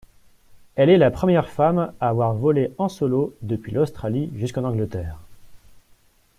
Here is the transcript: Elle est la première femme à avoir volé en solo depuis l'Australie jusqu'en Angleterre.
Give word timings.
Elle 0.75 0.89
est 0.89 0.97
la 0.97 1.11
première 1.11 1.47
femme 1.47 1.93
à 1.99 2.09
avoir 2.09 2.33
volé 2.33 2.73
en 2.79 2.89
solo 2.89 3.35
depuis 3.43 3.71
l'Australie 3.71 4.31
jusqu'en 4.35 4.63
Angleterre. 4.63 5.19